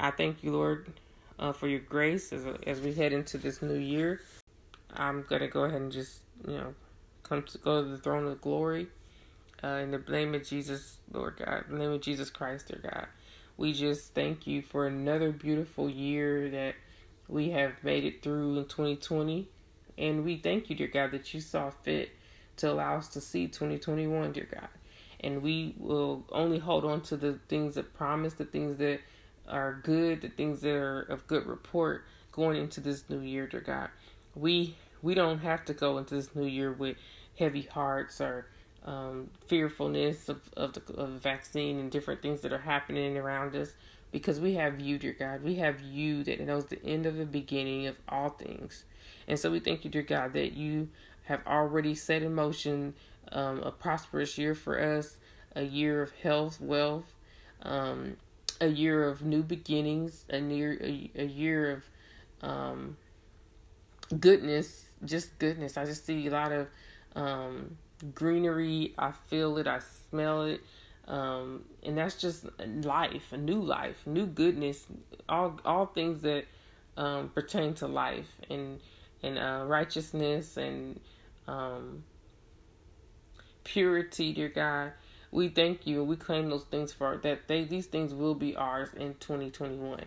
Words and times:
I 0.00 0.10
thank 0.10 0.42
you, 0.42 0.52
Lord, 0.52 0.86
uh, 1.38 1.52
for 1.52 1.68
your 1.68 1.80
grace 1.80 2.32
as, 2.32 2.46
as 2.66 2.80
we 2.80 2.94
head 2.94 3.12
into 3.12 3.36
this 3.36 3.60
new 3.60 3.74
year. 3.74 4.22
I'm 4.94 5.24
going 5.28 5.42
to 5.42 5.48
go 5.48 5.64
ahead 5.64 5.80
and 5.80 5.92
just, 5.92 6.20
you 6.48 6.54
know, 6.54 6.74
come 7.22 7.42
to 7.42 7.58
go 7.58 7.82
to 7.82 7.88
the 7.88 7.98
throne 7.98 8.26
of 8.26 8.40
glory. 8.40 8.88
Uh, 9.62 9.80
in 9.82 9.90
the 9.90 9.98
name 9.98 10.34
of 10.34 10.42
Jesus, 10.42 10.96
Lord 11.12 11.36
God, 11.36 11.64
in 11.68 11.74
the 11.74 11.80
name 11.80 11.92
of 11.92 12.00
Jesus 12.00 12.30
Christ, 12.30 12.68
dear 12.68 12.80
God, 12.82 13.08
we 13.58 13.74
just 13.74 14.14
thank 14.14 14.46
you 14.46 14.62
for 14.62 14.86
another 14.86 15.32
beautiful 15.32 15.90
year 15.90 16.48
that 16.48 16.76
we 17.28 17.50
have 17.50 17.72
made 17.84 18.04
it 18.04 18.22
through 18.22 18.56
in 18.56 18.64
2020. 18.64 19.46
And 19.98 20.24
we 20.24 20.38
thank 20.38 20.70
you, 20.70 20.76
dear 20.76 20.88
God, 20.88 21.10
that 21.10 21.34
you 21.34 21.40
saw 21.40 21.68
fit 21.68 22.10
to 22.56 22.72
allow 22.72 22.96
us 22.96 23.08
to 23.08 23.20
see 23.20 23.48
2021, 23.48 24.32
dear 24.32 24.48
God. 24.50 24.68
And 25.20 25.42
we 25.42 25.74
will 25.76 26.24
only 26.32 26.58
hold 26.58 26.86
on 26.86 27.02
to 27.02 27.18
the 27.18 27.38
things 27.48 27.74
that 27.74 27.92
promise, 27.92 28.32
the 28.32 28.46
things 28.46 28.78
that 28.78 29.00
are 29.50 29.80
good, 29.82 30.22
the 30.22 30.28
things 30.28 30.60
that 30.60 30.74
are 30.74 31.02
of 31.02 31.26
good 31.26 31.46
report 31.46 32.04
going 32.32 32.56
into 32.56 32.80
this 32.80 33.04
new 33.08 33.20
year, 33.20 33.46
dear 33.46 33.60
God. 33.60 33.88
We 34.34 34.76
we 35.02 35.14
don't 35.14 35.38
have 35.38 35.64
to 35.66 35.74
go 35.74 35.98
into 35.98 36.14
this 36.14 36.34
new 36.34 36.46
year 36.46 36.72
with 36.72 36.96
heavy 37.38 37.62
hearts 37.62 38.20
or 38.20 38.46
um, 38.84 39.30
fearfulness 39.46 40.28
of, 40.28 40.40
of 40.56 40.74
the, 40.74 40.94
of 40.94 41.12
the 41.12 41.18
vaccine 41.18 41.78
and 41.78 41.90
different 41.90 42.22
things 42.22 42.40
that 42.42 42.52
are 42.52 42.58
happening 42.58 43.16
around 43.16 43.54
us 43.56 43.72
because 44.12 44.40
we 44.40 44.54
have 44.54 44.80
you, 44.80 44.98
dear 44.98 45.16
God. 45.18 45.42
We 45.42 45.56
have 45.56 45.80
you 45.80 46.24
that 46.24 46.40
knows 46.40 46.66
the 46.66 46.84
end 46.84 47.06
of 47.06 47.16
the 47.16 47.26
beginning 47.26 47.86
of 47.86 47.96
all 48.08 48.30
things. 48.30 48.84
And 49.28 49.38
so 49.38 49.50
we 49.50 49.60
thank 49.60 49.84
you, 49.84 49.90
dear 49.90 50.02
God, 50.02 50.32
that 50.32 50.52
you 50.52 50.88
have 51.24 51.46
already 51.46 51.94
set 51.94 52.22
in 52.22 52.34
motion 52.34 52.94
um, 53.32 53.60
a 53.60 53.70
prosperous 53.70 54.36
year 54.36 54.54
for 54.54 54.80
us, 54.80 55.16
a 55.54 55.62
year 55.62 56.02
of 56.02 56.10
health, 56.12 56.60
wealth, 56.60 57.14
um, 57.62 58.16
a 58.60 58.66
year 58.66 59.08
of 59.08 59.22
new 59.22 59.42
beginnings, 59.42 60.24
a 60.30 60.38
year, 60.38 60.78
a, 60.80 61.10
a 61.16 61.24
year 61.24 61.70
of 61.70 62.48
um, 62.48 62.96
goodness, 64.18 64.86
just 65.04 65.38
goodness. 65.38 65.76
I 65.76 65.84
just 65.84 66.04
see 66.06 66.26
a 66.26 66.30
lot 66.30 66.52
of 66.52 66.68
um, 67.14 67.76
greenery. 68.14 68.94
I 68.98 69.12
feel 69.12 69.58
it. 69.58 69.66
I 69.66 69.80
smell 70.10 70.42
it. 70.42 70.60
Um, 71.08 71.64
and 71.82 71.98
that's 71.98 72.16
just 72.16 72.46
life, 72.84 73.32
a 73.32 73.36
new 73.36 73.60
life, 73.60 74.06
new 74.06 74.26
goodness, 74.26 74.86
all 75.28 75.58
all 75.64 75.86
things 75.86 76.20
that 76.22 76.44
um, 76.96 77.30
pertain 77.30 77.74
to 77.74 77.88
life 77.88 78.28
and 78.48 78.78
and 79.22 79.38
uh, 79.38 79.64
righteousness 79.66 80.56
and 80.56 81.00
um, 81.48 82.04
purity, 83.64 84.32
dear 84.32 84.48
God. 84.48 84.92
We 85.32 85.48
thank 85.48 85.86
you 85.86 86.02
we 86.02 86.16
claim 86.16 86.50
those 86.50 86.64
things 86.64 86.92
for 86.92 87.16
that. 87.22 87.48
They 87.48 87.64
these 87.64 87.86
things 87.86 88.14
will 88.14 88.34
be 88.34 88.56
ours 88.56 88.90
in 88.94 89.14
2021, 89.20 90.02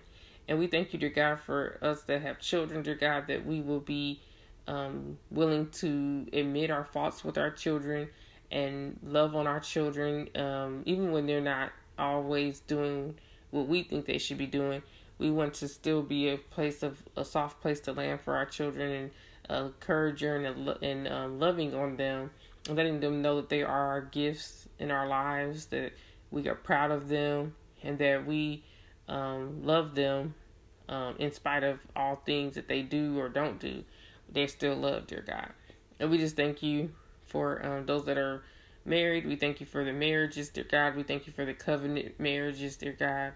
and 0.47 0.59
we 0.59 0.67
thank 0.67 0.93
you, 0.93 0.99
dear 0.99 1.09
God, 1.09 1.39
for 1.39 1.77
us 1.81 2.02
that 2.03 2.21
have 2.21 2.39
children, 2.39 2.83
dear 2.83 2.95
God, 2.95 3.27
that 3.27 3.45
we 3.45 3.61
will 3.61 3.79
be 3.79 4.19
um, 4.67 5.17
willing 5.31 5.69
to 5.71 6.27
admit 6.33 6.71
our 6.71 6.85
faults 6.85 7.23
with 7.23 7.38
our 7.38 7.51
children 7.51 8.09
and 8.51 8.99
love 9.03 9.35
on 9.35 9.47
our 9.47 9.59
children, 9.59 10.29
um, 10.35 10.83
even 10.85 11.11
when 11.11 11.25
they're 11.25 11.41
not 11.41 11.71
always 11.97 12.59
doing 12.61 13.16
what 13.51 13.67
we 13.67 13.83
think 13.83 14.05
they 14.05 14.17
should 14.17 14.38
be 14.38 14.45
doing. 14.45 14.81
We 15.19 15.31
want 15.31 15.53
to 15.55 15.67
still 15.67 16.01
be 16.01 16.29
a 16.29 16.38
place 16.38 16.83
of 16.83 16.97
a 17.16 17.23
soft 17.23 17.61
place 17.61 17.79
to 17.81 17.94
land 17.94 18.21
for 18.21 18.35
our 18.35 18.45
children 18.45 18.91
and 18.91 19.11
uh, 19.49 19.69
and, 19.83 20.77
and 20.81 21.07
um, 21.07 21.39
loving 21.39 21.75
on 21.75 21.97
them, 21.97 22.31
letting 22.69 23.00
them 23.00 23.22
know 23.22 23.38
that 23.38 23.50
they 23.50 23.64
are 23.64 24.02
gifts 24.11 24.67
in 24.80 24.92
our 24.92 25.08
lives, 25.08 25.66
that 25.67 25.94
we 26.31 26.47
are 26.47 26.56
proud 26.56 26.92
of 26.92 27.09
them, 27.09 27.56
and 27.81 27.97
that 28.00 28.25
we 28.25 28.64
um, 29.08 29.66
love 29.66 29.95
them 29.95 30.36
um, 30.89 31.16
in 31.19 31.31
spite 31.31 31.64
of 31.64 31.80
all 31.95 32.16
things 32.25 32.56
that 32.56 32.67
they 32.67 32.81
do 32.81 33.19
or 33.19 33.30
don't 33.30 33.59
do 33.59 33.84
they're 34.34 34.47
still 34.47 34.75
loved, 34.75 35.08
dear 35.08 35.23
God. 35.25 35.50
And 36.00 36.09
we 36.09 36.17
just 36.17 36.36
thank 36.36 36.64
you 36.64 36.91
for 37.25 37.66
um, 37.66 37.85
those 37.85 38.06
that 38.06 38.18
are 38.18 38.44
married. 38.85 39.25
We 39.25 39.35
thank 39.35 39.59
you 39.59 39.66
for 39.66 39.84
the 39.84 39.94
marriages, 39.94 40.50
dear 40.50 40.66
God. 40.69 40.95
We 40.95 41.03
thank 41.03 41.28
you 41.28 41.34
for 41.34 41.45
the 41.45 41.53
covenant 41.53 42.19
marriages, 42.19 42.75
dear 42.75 42.95
God. 42.97 43.34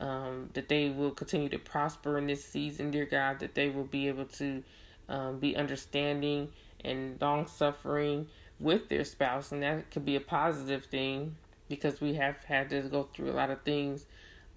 Um, 0.00 0.48
that 0.54 0.68
they 0.68 0.88
will 0.88 1.10
continue 1.10 1.50
to 1.50 1.58
prosper 1.58 2.16
in 2.16 2.26
this 2.26 2.44
season, 2.44 2.90
dear 2.90 3.04
God. 3.04 3.38
That 3.40 3.54
they 3.54 3.68
will 3.68 3.84
be 3.84 4.08
able 4.08 4.24
to 4.24 4.62
um, 5.08 5.38
be 5.38 5.56
understanding 5.56 6.48
and 6.82 7.20
long 7.20 7.46
suffering 7.46 8.26
with 8.60 8.88
their 8.88 9.04
spouse, 9.04 9.52
and 9.52 9.62
that 9.62 9.90
could 9.90 10.04
be 10.04 10.16
a 10.16 10.20
positive 10.20 10.84
thing 10.86 11.36
because 11.68 12.00
we 12.00 12.14
have 12.14 12.42
had 12.44 12.70
to 12.70 12.82
go 12.82 13.08
through 13.14 13.30
a 13.30 13.32
lot 13.32 13.50
of 13.50 13.62
things, 13.62 14.06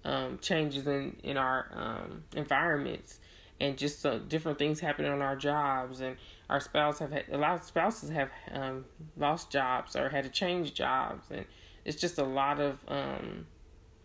um, 0.04 0.38
changes 0.40 0.86
in 0.86 1.16
in 1.22 1.36
our 1.36 1.66
um, 1.74 2.24
environments 2.36 3.20
and 3.60 3.78
just 3.78 4.04
uh, 4.04 4.18
different 4.18 4.58
things 4.58 4.80
happening 4.80 5.10
on 5.10 5.22
our 5.22 5.36
jobs 5.36 6.00
and 6.00 6.16
our 6.50 6.60
spouse 6.60 6.98
have 6.98 7.12
had 7.12 7.24
a 7.32 7.38
lot 7.38 7.54
of 7.54 7.64
spouses 7.64 8.10
have 8.10 8.30
um, 8.52 8.84
lost 9.16 9.50
jobs 9.50 9.96
or 9.96 10.08
had 10.08 10.24
to 10.24 10.30
change 10.30 10.74
jobs 10.74 11.30
and 11.30 11.44
it's 11.84 12.00
just 12.00 12.18
a 12.18 12.24
lot 12.24 12.60
of 12.60 12.78
um, 12.88 13.46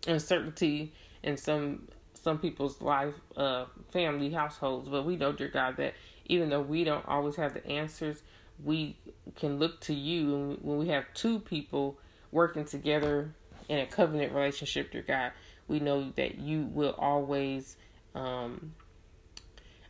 uncertainty 0.07 0.93
in 1.23 1.35
some 1.35 1.87
some 2.13 2.37
people's 2.37 2.81
life 2.81 3.13
uh, 3.37 3.65
family 3.91 4.31
households 4.31 4.87
but 4.87 5.05
we 5.05 5.15
know 5.15 5.31
dear 5.31 5.47
god 5.47 5.75
that 5.77 5.93
even 6.25 6.49
though 6.49 6.61
we 6.61 6.83
don't 6.83 7.07
always 7.07 7.35
have 7.35 7.53
the 7.53 7.65
answers 7.67 8.21
we 8.63 8.97
can 9.35 9.59
look 9.59 9.79
to 9.79 9.93
you 9.93 10.57
when 10.61 10.77
we 10.77 10.87
have 10.89 11.05
two 11.13 11.39
people 11.39 11.97
working 12.31 12.65
together 12.65 13.33
in 13.67 13.79
a 13.79 13.85
covenant 13.85 14.33
relationship 14.33 14.91
dear 14.91 15.01
god 15.01 15.31
we 15.67 15.79
know 15.79 16.11
that 16.15 16.39
you 16.39 16.63
will 16.73 16.95
always 16.97 17.77
um, 18.15 18.73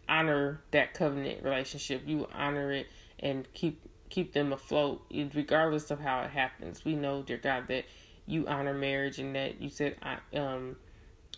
honor 0.09 0.61
that 0.71 0.93
covenant 0.93 1.43
relationship. 1.43 2.03
You 2.05 2.27
honor 2.33 2.71
it 2.71 2.87
and 3.19 3.51
keep 3.53 3.81
keep 4.09 4.33
them 4.33 4.51
afloat, 4.51 5.05
regardless 5.33 5.91
of 5.91 5.99
how 5.99 6.21
it 6.21 6.31
happens. 6.31 6.83
We 6.83 6.95
know, 6.95 7.21
dear 7.21 7.37
God, 7.37 7.67
that 7.67 7.85
you 8.25 8.47
honor 8.47 8.73
marriage 8.73 9.19
and 9.19 9.35
that 9.35 9.61
you 9.61 9.69
said 9.69 9.95
um, 10.33 10.75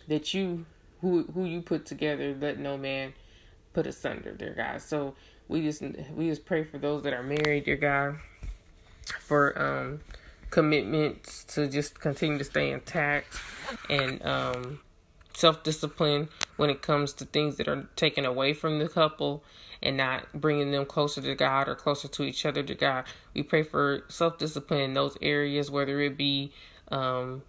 that 0.08 0.34
you 0.34 0.64
who 1.00 1.24
who 1.34 1.44
you 1.44 1.62
put 1.62 1.86
together, 1.86 2.34
let 2.38 2.58
no 2.58 2.76
man 2.76 3.12
put 3.72 3.86
asunder, 3.86 4.32
dear 4.32 4.54
God. 4.54 4.82
So 4.82 5.14
we 5.52 5.60
just 5.60 5.82
we 6.14 6.28
just 6.28 6.46
pray 6.46 6.64
for 6.64 6.78
those 6.78 7.02
that 7.02 7.12
are 7.12 7.22
married, 7.22 7.64
dear 7.64 7.76
God, 7.76 8.16
for 9.20 9.60
um 9.60 10.00
commitments 10.50 11.44
to 11.44 11.68
just 11.68 12.00
continue 12.00 12.38
to 12.38 12.44
stay 12.44 12.72
intact 12.72 13.38
and 13.88 14.24
um 14.24 14.80
self 15.34 15.62
discipline 15.62 16.28
when 16.56 16.70
it 16.70 16.82
comes 16.82 17.12
to 17.12 17.24
things 17.26 17.56
that 17.56 17.68
are 17.68 17.86
taken 17.96 18.24
away 18.24 18.54
from 18.54 18.78
the 18.78 18.88
couple 18.88 19.44
and 19.82 19.96
not 19.96 20.32
bringing 20.32 20.70
them 20.72 20.86
closer 20.86 21.20
to 21.20 21.34
God 21.34 21.68
or 21.68 21.74
closer 21.74 22.08
to 22.08 22.22
each 22.22 22.46
other 22.46 22.62
to 22.62 22.74
God. 22.74 23.04
We 23.34 23.42
pray 23.42 23.62
for 23.62 24.04
self 24.08 24.38
discipline 24.38 24.80
in 24.80 24.94
those 24.94 25.18
areas, 25.20 25.70
whether 25.70 26.00
it 26.00 26.16
be 26.16 26.52
um, 26.88 27.42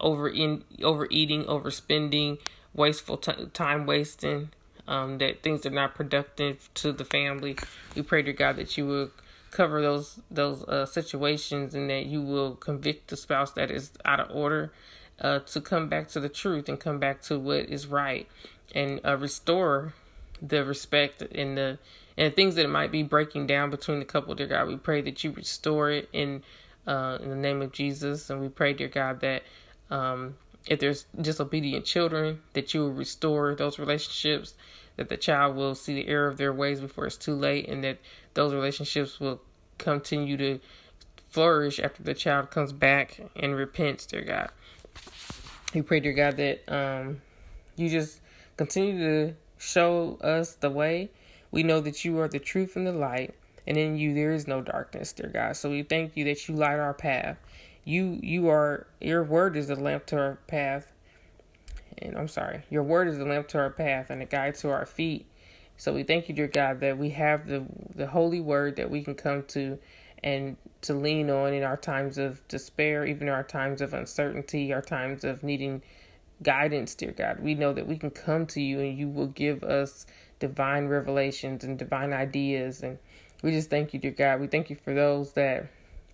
over 0.00 0.28
in 0.28 0.64
overeating, 0.82 1.44
overspending, 1.44 2.38
wasteful 2.72 3.18
t- 3.18 3.46
time 3.52 3.84
wasting, 3.84 4.50
um, 4.88 5.18
that 5.18 5.42
things 5.42 5.64
are 5.66 5.70
not 5.70 5.94
productive 5.94 6.68
to 6.74 6.92
the 6.92 7.04
family. 7.04 7.56
We 7.94 8.02
pray 8.02 8.22
to 8.22 8.32
God 8.32 8.56
that 8.56 8.76
you 8.76 8.86
will 8.86 9.10
cover 9.50 9.82
those 9.82 10.20
those 10.30 10.62
uh, 10.64 10.86
situations 10.86 11.74
and 11.74 11.90
that 11.90 12.06
you 12.06 12.22
will 12.22 12.54
convict 12.54 13.08
the 13.08 13.16
spouse 13.16 13.52
that 13.52 13.70
is 13.70 13.90
out 14.04 14.20
of 14.20 14.34
order 14.34 14.72
uh, 15.20 15.40
to 15.40 15.60
come 15.60 15.88
back 15.88 16.08
to 16.08 16.20
the 16.20 16.28
truth 16.28 16.68
and 16.68 16.78
come 16.78 16.98
back 16.98 17.20
to 17.22 17.38
what 17.38 17.68
is 17.68 17.86
right 17.86 18.28
and 18.74 19.00
uh, 19.04 19.16
restore 19.16 19.92
the 20.40 20.64
respect 20.64 21.22
and 21.22 21.58
the 21.58 21.78
and 22.16 22.34
things 22.36 22.54
that 22.56 22.68
might 22.68 22.92
be 22.92 23.02
breaking 23.02 23.46
down 23.46 23.70
between 23.70 23.98
the 23.98 24.04
couple, 24.04 24.34
dear 24.34 24.46
God. 24.46 24.68
We 24.68 24.76
pray 24.76 25.00
that 25.02 25.24
you 25.24 25.32
restore 25.32 25.90
it 25.90 26.08
in 26.12 26.42
uh, 26.86 27.18
in 27.20 27.30
the 27.30 27.36
name 27.36 27.62
of 27.62 27.72
Jesus, 27.72 28.30
and 28.30 28.40
we 28.40 28.48
pray, 28.48 28.72
dear 28.72 28.88
God, 28.88 29.20
that 29.20 29.42
um, 29.90 30.36
if 30.66 30.80
there's 30.80 31.06
disobedient 31.20 31.84
children, 31.84 32.40
that 32.52 32.74
you 32.74 32.80
will 32.80 32.92
restore 32.92 33.54
those 33.54 33.78
relationships, 33.78 34.54
that 34.96 35.08
the 35.08 35.16
child 35.16 35.56
will 35.56 35.74
see 35.74 35.94
the 35.94 36.08
error 36.08 36.28
of 36.28 36.36
their 36.36 36.52
ways 36.52 36.80
before 36.80 37.06
it's 37.06 37.16
too 37.16 37.34
late, 37.34 37.68
and 37.68 37.82
that 37.84 37.98
those 38.34 38.52
relationships 38.52 39.18
will 39.18 39.40
continue 39.78 40.36
to 40.36 40.60
flourish 41.30 41.80
after 41.80 42.02
the 42.02 42.14
child 42.14 42.50
comes 42.50 42.72
back 42.72 43.20
and 43.36 43.54
repents, 43.54 44.06
dear 44.06 44.22
God. 44.22 44.50
We 45.72 45.82
pray, 45.82 46.00
dear 46.00 46.12
God, 46.12 46.36
that 46.36 46.62
um, 46.68 47.22
you 47.76 47.88
just 47.88 48.20
continue 48.56 48.98
to 48.98 49.34
show 49.58 50.18
us 50.20 50.54
the 50.54 50.70
way. 50.70 51.10
We 51.50 51.62
know 51.62 51.80
that 51.80 52.04
you 52.04 52.18
are 52.20 52.28
the 52.28 52.38
truth 52.38 52.76
and 52.76 52.86
the 52.86 52.92
light, 52.92 53.34
and 53.66 53.76
in 53.76 53.96
you 53.96 54.14
there 54.14 54.32
is 54.32 54.46
no 54.46 54.60
darkness, 54.60 55.12
dear 55.12 55.30
God. 55.32 55.56
So 55.56 55.70
we 55.70 55.82
thank 55.82 56.16
you 56.16 56.24
that 56.24 56.48
you 56.48 56.56
light 56.56 56.78
our 56.78 56.94
path. 56.94 57.38
You 57.84 58.18
you 58.22 58.48
are 58.48 58.86
your 59.00 59.24
word 59.24 59.56
is 59.56 59.68
the 59.68 59.76
lamp 59.76 60.06
to 60.06 60.16
our 60.16 60.38
path. 60.46 60.92
And 61.98 62.16
I'm 62.16 62.28
sorry, 62.28 62.62
your 62.70 62.82
word 62.82 63.08
is 63.08 63.18
the 63.18 63.24
lamp 63.24 63.48
to 63.48 63.58
our 63.58 63.70
path 63.70 64.10
and 64.10 64.22
a 64.22 64.26
guide 64.26 64.54
to 64.56 64.70
our 64.70 64.86
feet. 64.86 65.26
So 65.76 65.92
we 65.92 66.02
thank 66.02 66.28
you, 66.28 66.34
dear 66.34 66.48
God, 66.48 66.80
that 66.80 66.98
we 66.98 67.10
have 67.10 67.46
the 67.46 67.64
the 67.94 68.06
holy 68.06 68.40
word 68.40 68.76
that 68.76 68.90
we 68.90 69.02
can 69.02 69.14
come 69.14 69.44
to 69.48 69.78
and 70.22 70.56
to 70.82 70.94
lean 70.94 71.30
on 71.30 71.52
in 71.52 71.62
our 71.62 71.76
times 71.76 72.18
of 72.18 72.46
despair, 72.48 73.06
even 73.06 73.28
our 73.28 73.42
times 73.42 73.80
of 73.80 73.94
uncertainty, 73.94 74.72
our 74.72 74.82
times 74.82 75.24
of 75.24 75.42
needing 75.42 75.82
guidance, 76.42 76.94
dear 76.94 77.12
God. 77.12 77.40
We 77.40 77.54
know 77.54 77.72
that 77.72 77.86
we 77.86 77.96
can 77.96 78.10
come 78.10 78.46
to 78.46 78.60
you 78.60 78.80
and 78.80 78.96
you 78.96 79.08
will 79.08 79.26
give 79.26 79.62
us 79.62 80.06
divine 80.38 80.88
revelations 80.88 81.64
and 81.64 81.78
divine 81.78 82.12
ideas. 82.12 82.82
And 82.82 82.98
we 83.42 83.50
just 83.50 83.70
thank 83.70 83.92
you, 83.94 84.00
dear 84.00 84.10
God. 84.10 84.40
We 84.40 84.46
thank 84.46 84.70
you 84.70 84.76
for 84.76 84.94
those 84.94 85.32
that 85.32 85.66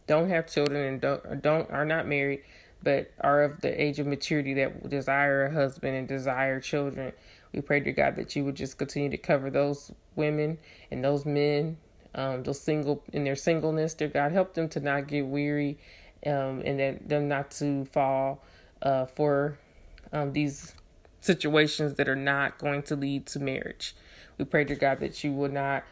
don't 0.06 0.29
have 0.29 0.47
children 0.47 0.82
and 0.82 1.00
don't 1.00 1.43
don't 1.43 1.70
are 1.70 1.85
not 1.85 2.06
married, 2.06 2.43
but 2.82 3.11
are 3.20 3.43
of 3.43 3.61
the 3.61 3.82
age 3.82 3.99
of 3.99 4.06
maturity 4.06 4.55
that 4.55 4.88
desire 4.88 5.47
a 5.47 5.53
husband 5.53 5.97
and 5.97 6.06
desire 6.08 6.61
children. 6.61 7.12
We 7.53 7.61
pray, 7.61 7.81
to 7.81 7.93
God, 7.93 8.17
that 8.17 8.37
you 8.37 8.44
would 8.44 8.55
just 8.55 8.79
continue 8.79 9.11
to 9.11 9.17
cover 9.17 9.50
those 9.50 9.93
women 10.14 10.58
and 10.91 11.03
those 11.03 11.25
men, 11.25 11.79
um, 12.14 12.43
those 12.43 12.61
single 12.61 13.03
in 13.12 13.25
their 13.25 13.37
singleness, 13.37 13.94
dear 13.94 14.08
God. 14.08 14.32
Help 14.32 14.55
them 14.55 14.69
to 14.70 14.81
not 14.81 15.08
get 15.08 15.26
weary, 15.26 15.79
um, 16.26 16.62
and 16.64 16.79
that 16.79 17.09
them 17.09 17.29
not 17.29 17.50
to 17.52 17.87
fall 17.87 18.43
uh, 18.82 19.06
for 19.06 19.59
um, 20.12 20.32
these 20.32 20.75
situations 21.20 21.94
that 21.94 22.09
are 22.09 22.17
not 22.17 22.59
going 22.59 22.82
to 22.85 22.94
lead 22.94 23.26
to 23.26 23.41
marriage. 23.41 23.97
We 24.38 24.44
pray 24.44 24.64
to 24.64 24.75
God 24.75 25.00
that 25.00 25.25
you 25.25 25.32
will 25.32 25.50
not, 25.50 25.85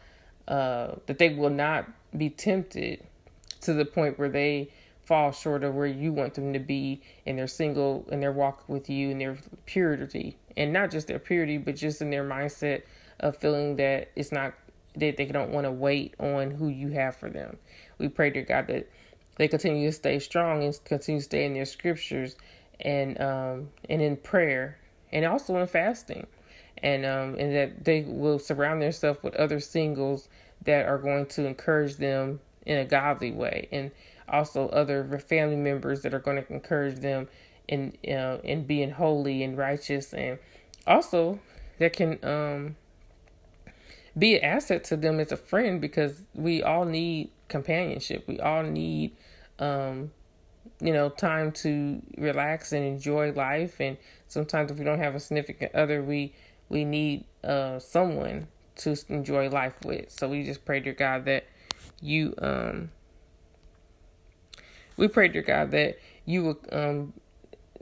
uh, 0.47 0.95
that 1.07 1.17
they 1.17 1.33
will 1.33 1.49
not 1.49 1.89
be 2.15 2.29
tempted 2.29 3.03
to 3.65 3.73
the 3.73 3.85
point 3.85 4.17
where 4.17 4.29
they 4.29 4.71
fall 5.05 5.31
short 5.31 5.63
of 5.63 5.75
where 5.75 5.85
you 5.85 6.11
want 6.11 6.33
them 6.33 6.53
to 6.53 6.59
be 6.59 7.01
in 7.25 7.35
their 7.35 7.47
single 7.47 8.07
in 8.11 8.19
their 8.19 8.31
walk 8.31 8.67
with 8.67 8.89
you 8.89 9.09
in 9.09 9.19
their 9.19 9.37
purity. 9.65 10.37
And 10.57 10.73
not 10.73 10.91
just 10.91 11.07
their 11.07 11.19
purity 11.19 11.57
but 11.57 11.75
just 11.75 12.01
in 12.01 12.09
their 12.09 12.27
mindset 12.27 12.83
of 13.19 13.37
feeling 13.37 13.75
that 13.77 14.09
it's 14.15 14.31
not 14.31 14.53
that 14.95 15.17
they 15.17 15.25
don't 15.25 15.51
want 15.51 15.65
to 15.65 15.71
wait 15.71 16.15
on 16.19 16.51
who 16.51 16.69
you 16.69 16.89
have 16.89 17.15
for 17.15 17.29
them. 17.29 17.57
We 17.97 18.07
pray 18.07 18.31
to 18.31 18.41
god 18.41 18.67
that 18.67 18.89
they 19.37 19.47
continue 19.47 19.87
to 19.87 19.91
stay 19.91 20.19
strong 20.19 20.63
and 20.63 20.77
continue 20.85 21.19
to 21.19 21.25
stay 21.25 21.45
in 21.45 21.53
their 21.53 21.65
scriptures 21.65 22.35
and 22.79 23.19
um 23.21 23.69
and 23.89 24.01
in 24.01 24.17
prayer 24.17 24.79
and 25.11 25.25
also 25.25 25.57
in 25.57 25.67
fasting. 25.67 26.25
And 26.81 27.05
um 27.05 27.35
and 27.37 27.55
that 27.55 27.83
they 27.85 28.01
will 28.01 28.39
surround 28.39 28.81
themselves 28.81 29.21
with 29.21 29.35
other 29.35 29.59
singles 29.59 30.29
that 30.63 30.87
are 30.87 30.97
going 30.97 31.27
to 31.27 31.45
encourage 31.45 31.97
them 31.97 32.39
in 32.65 32.77
a 32.77 32.85
godly 32.85 33.31
way 33.31 33.67
and 33.71 33.91
also 34.27 34.67
other 34.69 35.19
family 35.19 35.55
members 35.55 36.01
that 36.01 36.13
are 36.13 36.19
going 36.19 36.41
to 36.41 36.53
encourage 36.53 36.99
them 36.99 37.27
in 37.67 37.93
uh, 38.07 38.37
in 38.43 38.63
being 38.65 38.91
holy 38.91 39.43
and 39.43 39.57
righteous 39.57 40.13
and 40.13 40.37
also 40.87 41.39
that 41.79 41.93
can 41.93 42.19
um 42.23 42.75
be 44.17 44.35
an 44.35 44.43
asset 44.43 44.83
to 44.83 44.95
them 44.95 45.19
as 45.19 45.31
a 45.31 45.37
friend 45.37 45.81
because 45.81 46.21
we 46.33 46.63
all 46.63 46.85
need 46.85 47.29
companionship 47.47 48.27
we 48.27 48.39
all 48.39 48.63
need 48.63 49.15
um 49.59 50.11
you 50.81 50.93
know, 50.93 51.09
time 51.09 51.51
to 51.51 52.01
relax 52.17 52.71
and 52.71 52.85
enjoy 52.85 53.31
life. 53.31 53.79
And 53.79 53.97
sometimes 54.27 54.71
if 54.71 54.77
we 54.77 54.85
don't 54.85 54.99
have 54.99 55.15
a 55.15 55.19
significant 55.19 55.73
other, 55.73 56.01
we 56.01 56.33
we 56.69 56.83
need 56.83 57.25
uh 57.43 57.79
someone 57.79 58.47
to 58.77 58.95
enjoy 59.09 59.49
life 59.49 59.75
with. 59.83 60.11
So 60.11 60.27
we 60.27 60.43
just 60.43 60.65
pray 60.65 60.81
to 60.81 60.91
God 60.91 61.25
that 61.25 61.45
you 62.01 62.33
um 62.39 62.91
we 64.97 65.07
pray 65.07 65.27
to 65.29 65.41
God 65.41 65.71
that 65.71 65.97
you 66.25 66.43
will 66.43 66.59
um 66.71 67.13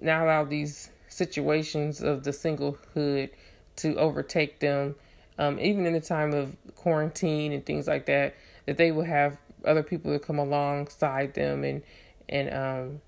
not 0.02 0.24
allow 0.24 0.44
these 0.44 0.90
situations 1.08 2.02
of 2.02 2.24
the 2.24 2.32
singlehood 2.32 3.30
to 3.78 3.96
overtake 3.96 4.60
them 4.60 4.96
um 5.38 5.60
even 5.60 5.86
in 5.86 5.94
the 5.94 6.02
time 6.02 6.34
of 6.34 6.56
quarantine 6.76 7.52
and 7.52 7.66
things 7.66 7.88
like 7.88 8.06
that 8.06 8.36
that 8.66 8.78
they 8.78 8.92
will 8.92 9.04
have 9.04 9.38
other 9.66 9.84
people 9.84 10.12
to 10.12 10.20
come 10.20 10.40
alongside 10.40 11.34
them 11.34 11.64
and 11.64 11.82
and 12.30 12.54
um, 12.54 13.02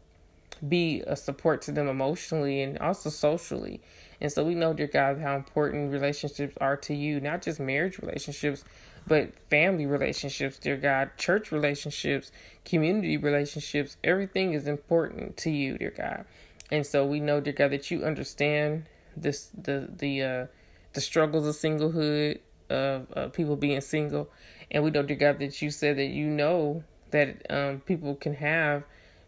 be 0.67 1.03
a 1.07 1.15
support 1.15 1.61
to 1.63 1.71
them 1.71 1.87
emotionally 1.87 2.61
and 2.61 2.77
also 2.79 3.09
socially. 3.09 3.81
And 4.21 4.31
so 4.31 4.43
we 4.43 4.55
know, 4.55 4.73
dear 4.73 4.87
God, 4.87 5.19
how 5.19 5.35
important 5.35 5.91
relationships 5.91 6.55
are 6.61 6.77
to 6.77 6.93
you, 6.93 7.19
not 7.19 7.41
just 7.41 7.59
marriage 7.59 7.97
relationships, 7.99 8.63
but 9.07 9.37
family 9.49 9.85
relationships, 9.85 10.57
dear 10.57 10.77
God, 10.77 11.11
church 11.17 11.51
relationships, 11.51 12.31
community 12.63 13.17
relationships. 13.17 13.97
Everything 14.03 14.53
is 14.53 14.67
important 14.67 15.37
to 15.37 15.51
you, 15.51 15.77
dear 15.77 15.93
God. 15.95 16.25
And 16.71 16.85
so 16.85 17.05
we 17.05 17.19
know, 17.19 17.39
dear 17.39 17.53
God, 17.53 17.71
that 17.71 17.91
you 17.91 18.03
understand 18.03 18.85
this 19.15 19.49
the 19.53 19.89
the 19.95 20.21
uh 20.21 20.45
the 20.93 21.01
struggles 21.01 21.45
of 21.45 21.55
singlehood, 21.55 22.39
of 22.69 23.07
uh, 23.15 23.27
people 23.27 23.55
being 23.55 23.81
single. 23.81 24.29
And 24.71 24.83
we 24.83 24.91
know, 24.91 25.03
dear 25.03 25.17
God, 25.17 25.39
that 25.39 25.61
you 25.61 25.69
said 25.69 25.97
that 25.97 26.07
you 26.07 26.25
know 26.25 26.83
that 27.11 27.45
um, 27.49 27.81
people 27.81 28.15
can 28.15 28.35
have 28.35 28.83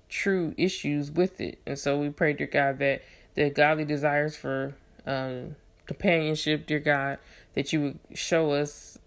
true 0.10 0.54
issues 0.58 1.12
with 1.12 1.40
it. 1.40 1.60
And 1.66 1.78
so 1.78 2.00
we 2.00 2.10
pray, 2.10 2.34
dear 2.34 2.48
God, 2.48 2.80
that 2.80 3.04
the 3.38 3.52
godly 3.52 3.86
desires 3.86 4.36
for 4.36 4.74
um, 5.06 5.56
companionship, 5.86 6.66
dear 6.66 6.80
God, 6.80 7.20
that 7.54 7.72
you 7.72 7.82
would 7.82 8.00
show 8.16 8.52
us 8.52 8.98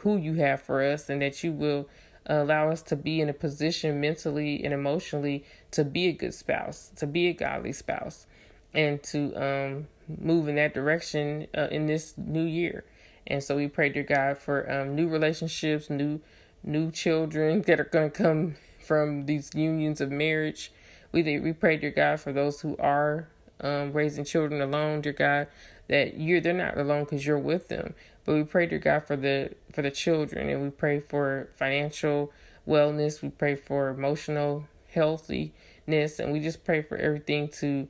who 0.00 0.18
you 0.18 0.34
have 0.34 0.60
for 0.60 0.82
us 0.82 1.08
and 1.08 1.22
that 1.22 1.42
you 1.42 1.52
will 1.52 1.88
allow 2.26 2.68
us 2.68 2.82
to 2.82 2.94
be 2.96 3.22
in 3.22 3.30
a 3.30 3.32
position 3.32 3.98
mentally 3.98 4.62
and 4.62 4.74
emotionally 4.74 5.42
to 5.70 5.84
be 5.84 6.08
a 6.08 6.12
good 6.12 6.34
spouse, 6.34 6.90
to 6.96 7.06
be 7.06 7.28
a 7.28 7.32
godly 7.32 7.72
spouse, 7.72 8.26
and 8.74 9.02
to 9.02 9.34
um, 9.34 9.88
move 10.20 10.48
in 10.48 10.56
that 10.56 10.74
direction 10.74 11.46
uh, 11.56 11.68
in 11.70 11.86
this 11.86 12.12
new 12.18 12.44
year. 12.44 12.84
And 13.26 13.42
so 13.42 13.56
we 13.56 13.68
pray, 13.68 13.88
dear 13.88 14.02
God, 14.02 14.36
for 14.36 14.70
um, 14.70 14.94
new 14.94 15.08
relationships, 15.08 15.88
new 15.88 16.20
new 16.62 16.90
children 16.90 17.62
that 17.66 17.80
are 17.80 17.84
going 17.84 18.10
to 18.10 18.22
come 18.22 18.56
from 18.84 19.24
these 19.24 19.50
unions 19.54 20.02
of 20.02 20.10
marriage. 20.10 20.72
We 21.10 21.22
we 21.38 21.54
pray, 21.54 21.78
dear 21.78 21.90
God, 21.90 22.20
for 22.20 22.34
those 22.34 22.60
who 22.60 22.76
are 22.76 23.28
um, 23.60 23.92
raising 23.92 24.24
children 24.24 24.60
alone, 24.60 25.00
dear 25.00 25.12
God, 25.12 25.48
that 25.88 26.18
you're 26.18 26.40
they're 26.40 26.52
not 26.52 26.78
alone 26.78 27.04
because 27.04 27.26
you're 27.26 27.38
with 27.38 27.68
them. 27.68 27.94
But 28.24 28.34
we 28.34 28.44
pray, 28.44 28.66
dear 28.66 28.78
God, 28.78 29.00
for 29.06 29.16
the 29.16 29.54
for 29.72 29.82
the 29.82 29.90
children, 29.90 30.48
and 30.48 30.62
we 30.62 30.70
pray 30.70 31.00
for 31.00 31.48
financial 31.56 32.32
wellness. 32.66 33.22
We 33.22 33.30
pray 33.30 33.54
for 33.54 33.88
emotional 33.88 34.68
healthiness, 34.90 36.18
and 36.18 36.32
we 36.32 36.40
just 36.40 36.64
pray 36.64 36.82
for 36.82 36.96
everything 36.96 37.48
to 37.60 37.88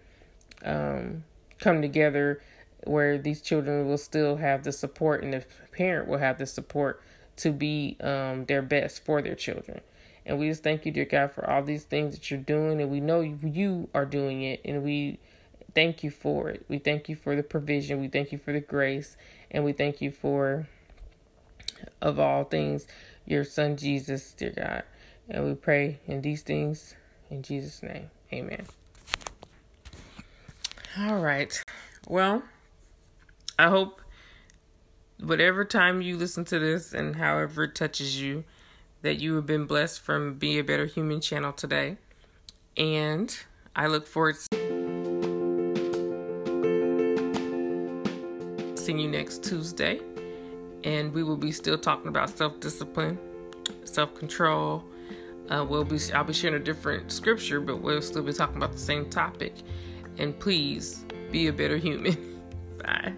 um, 0.65 1.25
come 1.59 1.83
together 1.83 2.43
where 2.85 3.19
these 3.19 3.41
children 3.41 3.87
will 3.87 3.99
still 3.99 4.37
have 4.37 4.63
the 4.63 4.73
support, 4.73 5.23
and 5.23 5.33
the 5.33 5.45
parent 5.73 6.09
will 6.09 6.19
have 6.19 6.39
the 6.39 6.47
support 6.47 7.03
to 7.37 7.53
be 7.53 7.97
um, 8.01 8.45
their 8.47 8.63
best 8.63 9.05
for 9.05 9.23
their 9.23 9.35
children. 9.35 9.81
And 10.29 10.39
we 10.39 10.49
just 10.49 10.63
thank 10.63 10.85
you, 10.85 10.93
dear 10.93 11.07
God, 11.07 11.33
for 11.33 11.49
all 11.49 11.63
these 11.63 11.85
things 11.85 12.15
that 12.15 12.31
you're 12.31 12.39
doing. 12.39 12.81
And 12.83 12.91
we 12.91 13.01
know 13.01 13.21
you 13.21 13.89
are 13.95 14.05
doing 14.05 14.43
it. 14.43 14.61
And 14.65 14.85
we 14.85 15.19
thank 15.79 16.03
you 16.03 16.11
for 16.11 16.49
it. 16.49 16.65
We 16.67 16.79
thank 16.79 17.09
you 17.09 17.15
for 17.15 17.37
the 17.37 17.45
provision. 17.45 18.01
We 18.01 18.09
thank 18.09 18.33
you 18.33 18.39
for 18.39 18.53
the 18.53 18.59
grace. 18.59 19.17
And 19.49 19.65
we 19.65 19.73
thank 19.73 20.01
you 20.01 20.11
for, 20.11 20.67
of 22.03 22.19
all 22.19 22.43
things, 22.43 22.89
your 23.25 23.45
son 23.45 23.77
Jesus, 23.77 24.33
dear 24.33 24.51
God. 24.51 24.83
And 25.29 25.45
we 25.45 25.55
pray 25.55 26.01
in 26.05 26.23
these 26.23 26.43
things 26.43 26.97
in 27.31 27.43
Jesus' 27.43 27.81
name. 27.81 28.11
Amen. 28.33 28.67
All 30.99 31.21
right. 31.21 31.57
Well, 32.09 32.43
I 33.57 33.69
hope 33.69 34.01
whatever 35.21 35.65
time 35.65 36.03
you 36.03 36.17
listen 36.17 36.45
to 36.47 36.59
this 36.59 36.93
and 36.93 37.15
however 37.15 37.65
it 37.65 37.77
touches 37.77 38.21
you, 38.21 38.43
that 39.03 39.21
you 39.21 39.37
have 39.37 39.47
been 39.47 39.67
blessed 39.67 40.01
from 40.01 40.39
Be 40.39 40.59
a 40.59 40.65
Better 40.65 40.87
Human 40.87 41.21
channel 41.21 41.53
today. 41.53 41.99
And 42.77 43.39
I 43.77 43.87
look 43.87 44.09
forward 44.09 44.39
to 44.51 44.58
you 48.97 49.09
next 49.09 49.43
Tuesday. 49.43 50.01
And 50.85 51.13
we 51.13 51.25
will 51.25 51.37
be 51.37 51.51
still 51.51 51.77
talking 51.77 52.07
about 52.07 52.31
self 52.31 52.61
discipline, 52.61 53.19
self 53.85 54.15
control. 54.15 54.85
Uh, 55.51 55.67
we'll 55.69 55.85
be 55.85 55.99
I'll 56.15 56.23
be 56.23 56.33
sharing 56.33 56.61
a 56.61 56.65
different 56.65 57.11
scripture, 57.11 57.61
but 57.61 57.79
we'll 57.83 58.03
still 58.03 58.23
be 58.23 58.33
talking 58.33 58.57
about 58.59 58.73
the 58.73 58.79
same 58.79 59.11
topic. 59.11 59.55
And 60.19 60.39
please 60.39 61.05
be 61.33 61.49
a 61.49 61.53
better 61.53 61.77
human. 61.77 62.17
Bye. 62.79 63.15